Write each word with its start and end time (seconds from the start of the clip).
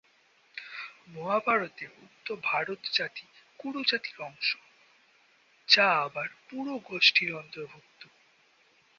মহাভারতে 1.07 1.85
উক্ত 2.01 2.27
ভারত 2.43 2.81
জাতি 2.93 3.25
কুরু 3.59 3.81
জাতির 3.83 4.17
অংশ, 4.21 4.49
যা 5.67 5.87
আবার 6.01 6.27
পুরু 6.47 6.73
গোষ্ঠীর 6.79 7.29
অন্তর্ভুক্ত। 7.35 8.01